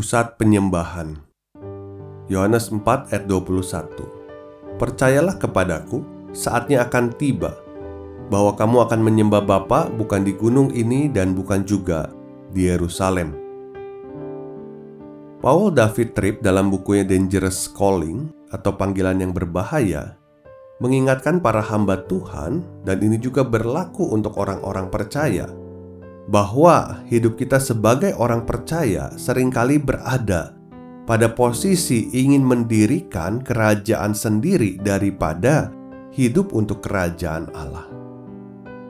Pusat 0.00 0.40
Penyembahan 0.40 1.12
Yohanes 2.32 2.72
4 2.72 3.12
ayat 3.12 3.28
21 3.28 4.80
Percayalah 4.80 5.36
kepadaku, 5.36 6.00
saatnya 6.32 6.88
akan 6.88 7.12
tiba 7.20 7.60
bahwa 8.32 8.56
kamu 8.56 8.88
akan 8.88 8.96
menyembah 8.96 9.44
Bapa 9.44 9.92
bukan 9.92 10.24
di 10.24 10.32
gunung 10.32 10.72
ini 10.72 11.12
dan 11.12 11.36
bukan 11.36 11.68
juga 11.68 12.08
di 12.48 12.64
Yerusalem. 12.64 13.36
Paul 15.44 15.76
David 15.76 16.16
Tripp 16.16 16.40
dalam 16.40 16.72
bukunya 16.72 17.04
Dangerous 17.04 17.68
Calling 17.68 18.32
atau 18.56 18.72
panggilan 18.72 19.20
yang 19.20 19.36
berbahaya 19.36 20.16
mengingatkan 20.80 21.44
para 21.44 21.60
hamba 21.60 22.08
Tuhan 22.08 22.64
dan 22.88 23.04
ini 23.04 23.20
juga 23.20 23.44
berlaku 23.44 24.16
untuk 24.16 24.40
orang-orang 24.40 24.88
percaya 24.88 25.44
bahwa 26.30 27.02
hidup 27.10 27.34
kita 27.34 27.58
sebagai 27.58 28.14
orang 28.14 28.46
percaya 28.46 29.10
sering 29.18 29.50
kali 29.50 29.82
berada 29.82 30.54
pada 31.02 31.26
posisi 31.26 32.06
ingin 32.14 32.46
mendirikan 32.46 33.42
kerajaan 33.42 34.14
sendiri 34.14 34.78
daripada 34.78 35.74
hidup 36.14 36.54
untuk 36.54 36.86
kerajaan 36.86 37.50
Allah. 37.50 37.90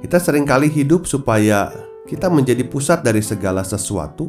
Kita 0.05 0.21
sering 0.21 0.45
kali 0.45 0.69
hidup 0.69 1.09
supaya 1.09 1.73
kita 2.05 2.29
menjadi 2.29 2.61
pusat 2.69 3.01
dari 3.01 3.25
segala 3.25 3.65
sesuatu. 3.65 4.29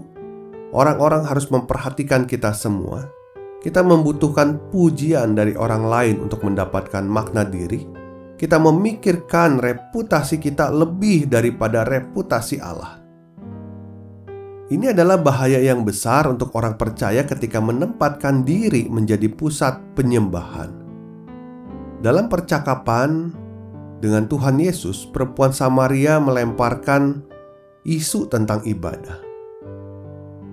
Orang-orang 0.71 1.27
harus 1.27 1.51
memperhatikan 1.51 2.23
kita 2.23 2.55
semua. 2.55 3.11
Kita 3.59 3.83
membutuhkan 3.83 4.71
pujian 4.71 5.35
dari 5.35 5.51
orang 5.59 5.83
lain 5.83 6.15
untuk 6.23 6.47
mendapatkan 6.47 7.03
makna 7.03 7.43
diri. 7.43 7.83
Kita 8.39 8.55
memikirkan 8.55 9.59
reputasi 9.59 10.39
kita 10.39 10.71
lebih 10.71 11.27
daripada 11.27 11.83
reputasi 11.83 12.57
Allah. 12.63 13.00
Ini 14.71 14.95
adalah 14.95 15.19
bahaya 15.19 15.59
yang 15.59 15.83
besar 15.83 16.31
untuk 16.31 16.55
orang 16.55 16.79
percaya 16.79 17.27
ketika 17.27 17.59
menempatkan 17.59 18.47
diri 18.47 18.87
menjadi 18.87 19.27
pusat 19.27 19.75
penyembahan. 19.99 20.71
Dalam 21.99 22.31
percakapan 22.31 23.35
dengan 23.99 24.31
Tuhan 24.31 24.63
Yesus, 24.63 25.11
perempuan 25.11 25.51
Samaria 25.51 26.23
melemparkan 26.23 27.19
isu 27.83 28.31
tentang 28.31 28.63
ibadah. 28.63 29.19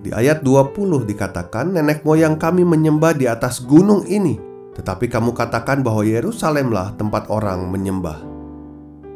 Di 0.03 0.11
ayat 0.11 0.43
20 0.43 1.07
dikatakan, 1.07 1.79
"Nenek 1.79 2.03
moyang 2.03 2.35
kami 2.35 2.67
menyembah 2.67 3.15
di 3.15 3.23
atas 3.23 3.63
gunung 3.63 4.03
ini, 4.03 4.35
tetapi 4.75 5.07
kamu 5.07 5.31
katakan 5.31 5.79
bahwa 5.79 6.03
Yerusalemlah 6.03 6.99
tempat 6.99 7.31
orang 7.31 7.71
menyembah." 7.71 8.19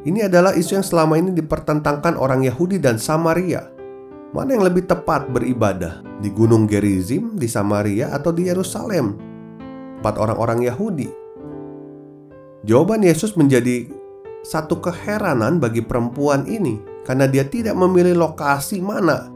Ini 0.07 0.31
adalah 0.31 0.55
isu 0.55 0.79
yang 0.79 0.87
selama 0.87 1.19
ini 1.19 1.35
dipertentangkan 1.35 2.15
orang 2.15 2.47
Yahudi 2.47 2.79
dan 2.79 2.95
Samaria 2.95 3.82
Mana 4.33 4.57
yang 4.57 4.65
lebih 4.65 4.89
tepat 4.89 5.29
beribadah? 5.29 6.01
Di 6.17 6.33
Gunung 6.33 6.65
Gerizim, 6.65 7.37
di 7.37 7.45
Samaria, 7.45 8.09
atau 8.17 8.33
di 8.33 8.49
Yerusalem? 8.49 9.13
Empat 10.01 10.17
orang-orang 10.17 10.65
Yahudi. 10.65 11.05
Jawaban 12.65 13.05
Yesus 13.05 13.37
menjadi 13.37 13.85
satu 14.41 14.81
keheranan 14.81 15.61
bagi 15.61 15.85
perempuan 15.85 16.49
ini 16.49 16.81
karena 17.05 17.29
dia 17.29 17.45
tidak 17.45 17.77
memilih 17.77 18.17
lokasi 18.17 18.81
mana 18.81 19.29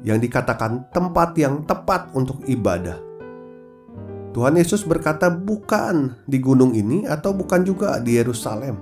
yang 0.00 0.16
dikatakan 0.16 0.88
tempat 0.96 1.36
yang 1.36 1.68
tepat 1.68 2.08
untuk 2.16 2.40
ibadah. 2.48 2.96
Tuhan 4.32 4.56
Yesus 4.56 4.80
berkata, 4.88 5.28
"Bukan 5.28 6.24
di 6.24 6.40
gunung 6.40 6.72
ini, 6.72 7.04
atau 7.04 7.36
bukan 7.36 7.68
juga 7.68 8.00
di 8.00 8.16
Yerusalem." 8.16 8.80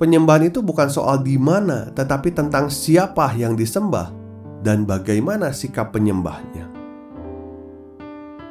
Penyembahan 0.00 0.48
itu 0.48 0.64
bukan 0.64 0.88
soal 0.88 1.20
di 1.20 1.36
mana, 1.36 1.92
tetapi 1.92 2.32
tentang 2.32 2.72
siapa 2.72 3.36
yang 3.36 3.52
disembah 3.52 4.21
dan 4.62 4.86
bagaimana 4.86 5.50
sikap 5.50 5.90
penyembahnya. 5.90 6.70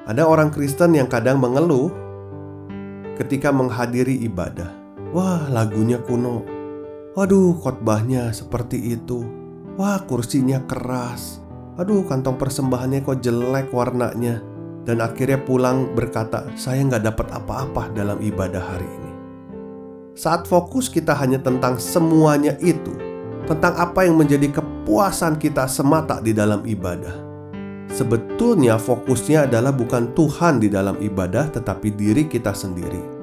Ada 0.06 0.28
orang 0.28 0.52
Kristen 0.52 0.92
yang 1.00 1.08
kadang 1.08 1.40
mengeluh 1.40 1.88
ketika 3.16 3.50
menghadiri 3.50 4.28
ibadah. 4.28 4.68
Wah, 5.16 5.48
lagunya 5.48 6.04
kuno. 6.04 6.44
Waduh, 7.16 7.56
khotbahnya 7.60 8.36
seperti 8.36 8.96
itu. 8.96 9.24
Wah, 9.80 10.04
kursinya 10.04 10.64
keras. 10.68 11.40
Aduh, 11.80 12.04
kantong 12.04 12.36
persembahannya 12.36 13.04
kok 13.08 13.24
jelek 13.24 13.72
warnanya. 13.72 14.44
Dan 14.82 15.00
akhirnya 15.00 15.38
pulang 15.38 15.94
berkata, 15.94 16.50
saya 16.58 16.82
nggak 16.82 17.06
dapat 17.14 17.28
apa-apa 17.32 17.94
dalam 17.94 18.18
ibadah 18.20 18.60
hari 18.60 18.90
ini. 18.90 19.12
Saat 20.18 20.50
fokus 20.50 20.90
kita 20.90 21.14
hanya 21.16 21.40
tentang 21.40 21.78
semuanya 21.78 22.58
itu, 22.60 22.92
tentang 23.46 23.78
apa 23.78 24.04
yang 24.04 24.18
menjadi 24.18 24.50
kepuasan 24.81 25.38
kita 25.38 25.69
semata 25.69 26.18
di 26.25 26.34
dalam 26.34 26.66
ibadah. 26.66 27.14
Sebetulnya 27.94 28.81
fokusnya 28.81 29.46
adalah 29.46 29.69
bukan 29.69 30.09
Tuhan 30.18 30.58
di 30.58 30.74
dalam 30.74 30.97
ibadah 30.97 31.53
tetapi 31.53 31.94
diri 31.94 32.25
kita 32.25 32.50
sendiri. 32.50 33.22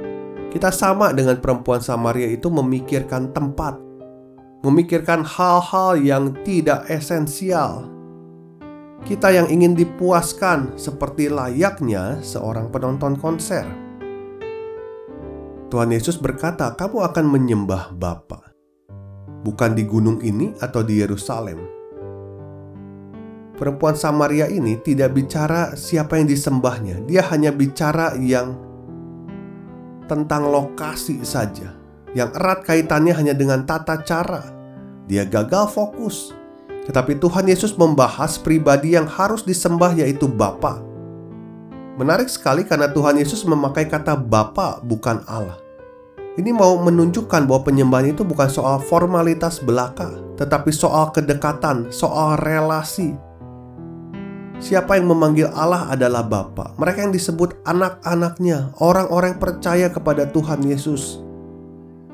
Kita 0.55 0.71
sama 0.71 1.11
dengan 1.11 1.35
perempuan 1.43 1.83
Samaria 1.83 2.31
itu 2.31 2.47
memikirkan 2.47 3.35
tempat, 3.35 3.75
memikirkan 4.63 5.27
hal-hal 5.27 5.99
yang 5.99 6.31
tidak 6.47 6.87
esensial. 6.87 7.91
Kita 9.03 9.35
yang 9.35 9.51
ingin 9.51 9.75
dipuaskan 9.75 10.79
seperti 10.79 11.27
layaknya 11.27 12.23
seorang 12.23 12.71
penonton 12.71 13.19
konser. 13.19 13.67
Tuhan 15.75 15.91
Yesus 15.91 16.23
berkata, 16.23 16.79
"Kamu 16.79 17.03
akan 17.03 17.27
menyembah 17.27 17.91
Bapa." 17.99 18.48
Bukan 19.43 19.75
di 19.75 19.85
gunung 19.87 20.19
ini 20.23 20.55
atau 20.59 20.83
di 20.83 20.99
Yerusalem. 21.03 21.59
Perempuan 23.59 23.99
Samaria 23.99 24.47
ini 24.47 24.79
tidak 24.79 25.19
bicara 25.19 25.75
siapa 25.75 26.15
yang 26.15 26.31
disembahnya, 26.31 27.03
dia 27.11 27.27
hanya 27.27 27.51
bicara 27.51 28.15
yang 28.15 28.55
tentang 30.07 30.47
lokasi 30.47 31.27
saja, 31.27 31.75
yang 32.15 32.31
erat 32.39 32.63
kaitannya 32.63 33.11
hanya 33.13 33.35
dengan 33.35 33.67
tata 33.67 33.99
cara. 34.07 34.47
Dia 35.11 35.27
gagal 35.27 35.75
fokus, 35.75 36.31
tetapi 36.87 37.19
Tuhan 37.19 37.51
Yesus 37.51 37.75
membahas 37.75 38.39
pribadi 38.39 38.95
yang 38.95 39.11
harus 39.11 39.43
disembah, 39.43 39.91
yaitu 39.91 40.31
Bapa. 40.31 40.79
Menarik 41.99 42.31
sekali 42.31 42.63
karena 42.63 42.87
Tuhan 42.95 43.19
Yesus 43.19 43.43
memakai 43.43 43.91
kata 43.91 44.15
Bapa, 44.15 44.79
bukan 44.87 45.19
Allah. 45.27 45.68
Ini 46.39 46.55
mau 46.55 46.79
menunjukkan 46.79 47.51
bahwa 47.51 47.67
penyembahan 47.67 48.15
itu 48.15 48.23
bukan 48.23 48.47
soal 48.47 48.79
formalitas 48.79 49.59
belaka, 49.59 50.23
tetapi 50.39 50.71
soal 50.71 51.11
kedekatan, 51.11 51.91
soal 51.91 52.39
relasi. 52.39 53.11
Siapa 54.63 54.95
yang 54.95 55.11
memanggil 55.11 55.51
Allah 55.51 55.91
adalah 55.91 56.23
Bapa. 56.23 56.79
Mereka 56.79 57.11
yang 57.11 57.15
disebut 57.15 57.59
anak-anaknya, 57.67 58.71
orang-orang 58.79 59.35
percaya 59.35 59.91
kepada 59.91 60.31
Tuhan 60.31 60.63
Yesus. 60.63 61.19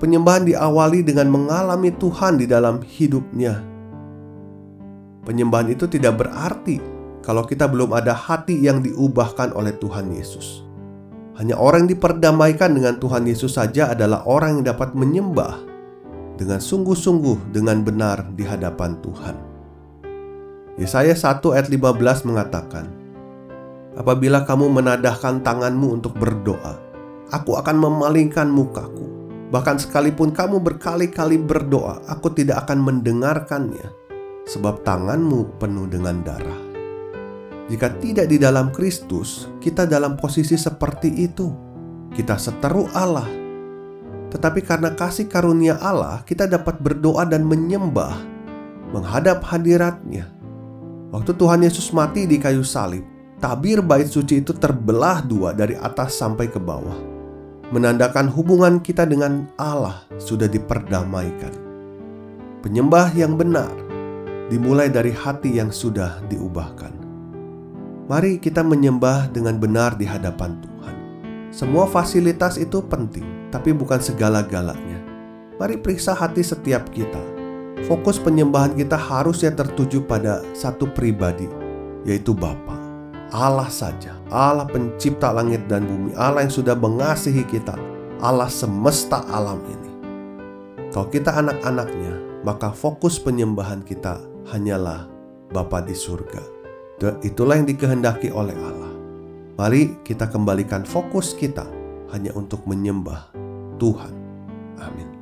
Penyembahan 0.00 0.48
diawali 0.48 1.04
dengan 1.04 1.28
mengalami 1.28 1.92
Tuhan 1.92 2.40
di 2.40 2.48
dalam 2.48 2.80
hidupnya. 2.80 3.60
Penyembahan 5.28 5.68
itu 5.68 5.84
tidak 5.84 6.24
berarti 6.24 6.80
kalau 7.20 7.44
kita 7.44 7.68
belum 7.68 7.92
ada 7.92 8.16
hati 8.16 8.56
yang 8.56 8.80
diubahkan 8.80 9.52
oleh 9.52 9.76
Tuhan 9.76 10.12
Yesus. 10.16 10.64
Hanya 11.34 11.58
orang 11.58 11.86
yang 11.86 11.98
diperdamaikan 11.98 12.78
dengan 12.78 12.94
Tuhan 13.02 13.26
Yesus 13.26 13.58
saja 13.58 13.90
adalah 13.90 14.22
orang 14.22 14.62
yang 14.62 14.70
dapat 14.70 14.94
menyembah 14.94 15.58
dengan 16.38 16.62
sungguh-sungguh 16.62 17.50
dengan 17.50 17.82
benar 17.82 18.22
di 18.38 18.46
hadapan 18.46 18.94
Tuhan. 19.02 19.36
Yesaya 20.78 21.14
1 21.14 21.42
ayat 21.54 21.66
15 21.70 22.26
mengatakan, 22.30 22.86
Apabila 23.94 24.42
kamu 24.42 24.74
menadahkan 24.74 25.42
tanganmu 25.42 26.02
untuk 26.02 26.18
berdoa, 26.18 26.78
aku 27.30 27.54
akan 27.58 27.78
memalingkan 27.78 28.50
mukaku. 28.50 29.06
Bahkan 29.54 29.86
sekalipun 29.86 30.34
kamu 30.34 30.58
berkali-kali 30.58 31.38
berdoa, 31.38 32.02
aku 32.10 32.34
tidak 32.34 32.66
akan 32.66 32.82
mendengarkannya, 32.82 33.86
sebab 34.50 34.82
tanganmu 34.82 35.62
penuh 35.62 35.86
dengan 35.86 36.26
darah. 36.26 36.63
Jika 37.64 37.96
tidak 37.96 38.28
di 38.28 38.36
dalam 38.36 38.68
Kristus, 38.68 39.48
kita 39.60 39.88
dalam 39.88 40.20
posisi 40.20 40.56
seperti 40.56 41.08
itu. 41.24 41.48
Kita 42.12 42.38
seteru 42.38 42.86
Allah, 42.92 43.26
tetapi 44.34 44.66
karena 44.66 44.90
kasih 44.90 45.30
karunia 45.30 45.78
Allah, 45.78 46.26
kita 46.26 46.50
dapat 46.50 46.82
berdoa 46.82 47.22
dan 47.22 47.46
menyembah, 47.46 48.18
menghadap 48.90 49.46
hadiratnya. 49.46 50.26
Waktu 51.14 51.38
Tuhan 51.38 51.62
Yesus 51.62 51.94
mati 51.94 52.26
di 52.26 52.42
kayu 52.42 52.66
salib, 52.66 53.06
tabir 53.38 53.78
bait 53.78 54.10
suci 54.10 54.42
itu 54.42 54.50
terbelah 54.50 55.22
dua 55.22 55.54
dari 55.54 55.78
atas 55.78 56.18
sampai 56.18 56.50
ke 56.50 56.58
bawah, 56.58 56.98
menandakan 57.70 58.26
hubungan 58.26 58.82
kita 58.82 59.06
dengan 59.06 59.46
Allah 59.54 60.02
sudah 60.18 60.50
diperdamaikan. 60.50 61.54
Penyembah 62.66 63.14
yang 63.14 63.38
benar 63.38 63.70
dimulai 64.50 64.90
dari 64.90 65.14
hati 65.14 65.62
yang 65.62 65.70
sudah 65.70 66.18
diubahkan. 66.26 67.03
Mari 68.04 68.36
kita 68.36 68.60
menyembah 68.60 69.32
dengan 69.32 69.56
benar 69.56 69.96
di 69.96 70.04
hadapan 70.04 70.60
Tuhan. 70.60 70.96
Semua 71.48 71.88
fasilitas 71.88 72.60
itu 72.60 72.84
penting, 72.84 73.24
tapi 73.48 73.72
bukan 73.72 73.96
segala-galanya. 73.96 75.00
Mari 75.56 75.80
periksa 75.80 76.12
hati 76.12 76.44
setiap 76.44 76.84
kita. 76.92 77.22
Fokus 77.88 78.20
penyembahan 78.20 78.76
kita 78.76 79.00
harusnya 79.00 79.56
tertuju 79.56 80.04
pada 80.04 80.44
satu 80.52 80.84
pribadi, 80.92 81.48
yaitu 82.04 82.36
Bapa. 82.36 82.76
Allah 83.32 83.72
saja, 83.72 84.20
Allah 84.28 84.68
pencipta 84.68 85.32
langit 85.32 85.64
dan 85.64 85.88
bumi, 85.88 86.12
Allah 86.12 86.44
yang 86.44 86.52
sudah 86.52 86.76
mengasihi 86.76 87.40
kita, 87.48 87.72
Allah 88.20 88.52
semesta 88.52 89.24
alam 89.32 89.64
ini. 89.64 89.92
Kalau 90.92 91.08
kita 91.08 91.40
anak-anaknya, 91.40 92.44
maka 92.44 92.68
fokus 92.68 93.16
penyembahan 93.16 93.80
kita 93.80 94.20
hanyalah 94.52 95.08
Bapa 95.48 95.80
di 95.80 95.96
surga. 95.96 96.53
Itulah 97.00 97.58
yang 97.58 97.68
dikehendaki 97.68 98.30
oleh 98.30 98.54
Allah. 98.54 98.92
Mari 99.54 100.02
kita 100.02 100.30
kembalikan 100.30 100.82
fokus 100.82 101.34
kita 101.34 101.66
hanya 102.10 102.34
untuk 102.34 102.66
menyembah 102.66 103.30
Tuhan. 103.78 104.14
Amin. 104.82 105.13